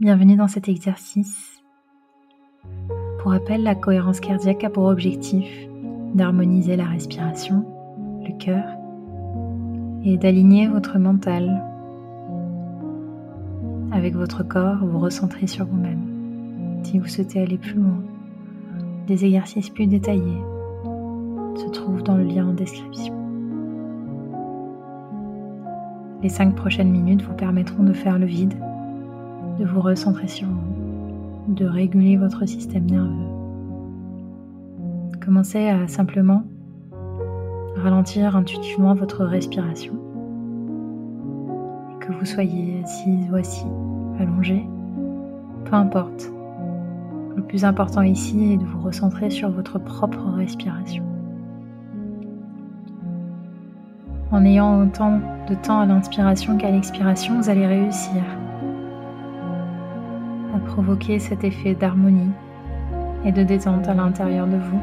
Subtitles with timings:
[0.00, 1.62] Bienvenue dans cet exercice.
[3.18, 5.46] Pour rappel, la cohérence cardiaque a pour objectif
[6.14, 7.66] d'harmoniser la respiration,
[8.26, 8.64] le cœur
[10.02, 11.62] et d'aligner votre mental
[13.92, 16.80] avec votre corps, vous recentrer sur vous-même.
[16.82, 18.02] Si vous souhaitez aller plus loin,
[19.06, 20.42] des exercices plus détaillés
[21.56, 23.14] se trouvent dans le lien en description.
[26.22, 28.54] Les cinq prochaines minutes vous permettront de faire le vide
[29.60, 33.28] de vous recentrer sur vous, de réguler votre système nerveux.
[35.22, 36.44] Commencez à simplement
[37.76, 39.92] ralentir intuitivement votre respiration.
[42.00, 43.66] que vous soyez assis ou assis,
[44.18, 44.64] allongé,
[45.66, 46.32] peu importe.
[47.36, 51.04] Le plus important ici est de vous recentrer sur votre propre respiration.
[54.32, 58.22] En ayant autant de temps à l'inspiration qu'à l'expiration, vous allez réussir
[60.70, 62.30] provoquer cet effet d'harmonie
[63.24, 64.80] et de détente à l'intérieur de vous.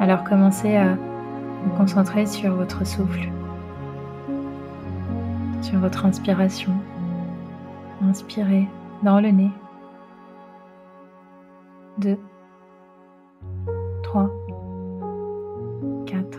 [0.00, 0.96] Alors commencez à
[1.64, 3.28] vous concentrer sur votre souffle,
[5.60, 6.72] sur votre inspiration.
[8.08, 8.66] Inspirez
[9.02, 9.50] dans le nez.
[11.98, 12.18] 2,
[14.02, 14.30] 3,
[16.06, 16.38] 4,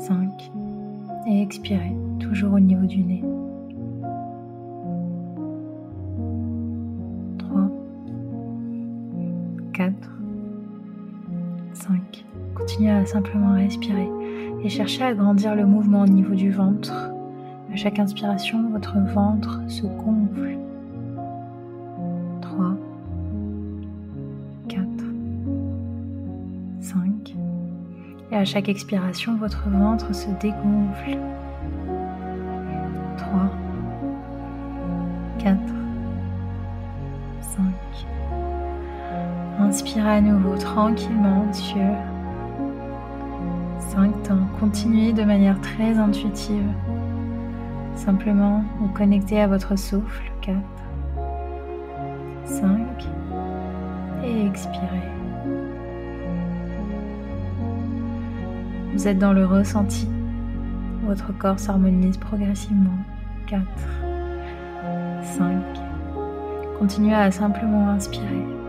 [0.00, 0.52] 5
[1.28, 3.22] et expirez toujours au niveau du nez.
[9.72, 9.92] 4,
[11.74, 12.24] 5.
[12.54, 14.08] Continuez à simplement respirer
[14.62, 16.92] et cherchez à agrandir le mouvement au niveau du ventre.
[17.72, 20.58] À chaque inspiration, votre ventre se gonfle.
[22.42, 22.74] 3,
[24.68, 24.82] 4,
[26.80, 27.34] 5.
[28.32, 31.18] Et à chaque expiration, votre ventre se dégonfle.
[33.16, 33.50] 3,
[35.38, 35.79] 4,
[39.80, 41.80] Inspirez à nouveau tranquillement sur
[43.78, 44.46] 5 temps.
[44.60, 46.66] Continuez de manière très intuitive.
[47.94, 50.30] Simplement vous connectez à votre souffle.
[50.42, 50.58] 4,
[52.44, 52.78] 5
[54.22, 55.08] et expirez.
[58.92, 60.06] Vous êtes dans le ressenti.
[61.06, 62.98] Votre corps s'harmonise progressivement.
[63.46, 63.62] 4,
[65.22, 65.54] 5.
[66.78, 68.59] Continuez à simplement inspirer.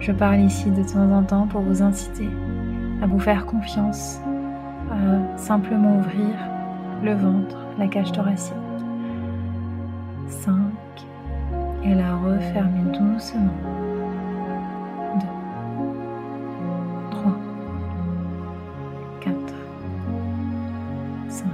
[0.00, 2.28] Je parle ici de temps en temps pour vous inciter
[3.02, 4.20] à vous faire confiance,
[4.90, 6.34] à simplement ouvrir
[7.02, 8.54] le ventre, la cage thoracique.
[10.28, 10.54] 5
[11.84, 13.52] et la refermer doucement.
[15.20, 15.26] 2
[17.10, 17.32] 3
[19.20, 19.34] 4
[21.28, 21.46] 5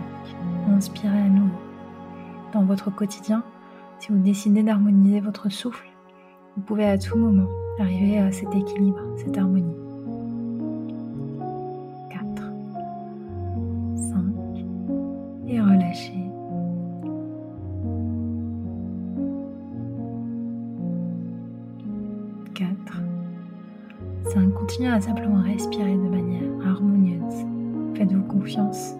[0.76, 1.58] Inspirez à nouveau.
[2.52, 3.42] Dans votre quotidien,
[4.00, 5.88] si vous décidez d'harmoniser votre souffle,
[6.56, 7.48] vous pouvez à tout moment
[7.78, 9.74] arriver à cet équilibre, cette harmonie.
[12.10, 12.22] 4,
[13.96, 14.20] 5
[15.48, 16.24] et relâchez.
[22.54, 22.70] 4,
[24.24, 24.54] 5.
[24.54, 27.46] Continuez à simplement respirer de manière harmonieuse.
[27.94, 28.94] Faites-vous confiance.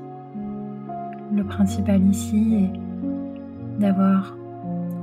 [1.32, 4.36] Le principal ici est d'avoir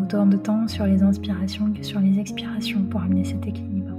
[0.02, 3.94] autant de temps sur les inspirations que sur les expirations pour amener cet équilibre.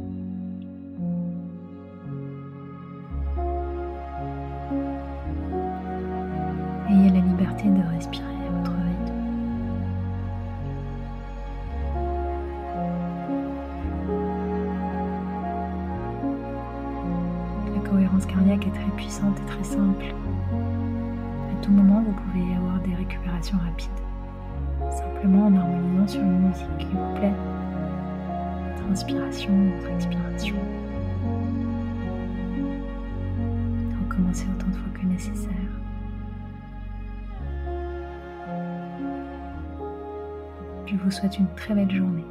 [6.88, 9.14] Ayez la liberté de respirer à votre rythme.
[17.74, 20.14] La cohérence cardiaque est très puissante et très simple.
[21.50, 24.02] À tout moment, vous pouvez avoir des récupérations rapides
[25.22, 25.81] simplement en harmonisant
[26.12, 27.32] sur une musique qui vous plaît.
[28.76, 30.56] Votre inspiration, votre expiration.
[33.98, 35.52] Recommencez autant de fois que nécessaire.
[40.84, 42.26] Je vous souhaite une très belle journée.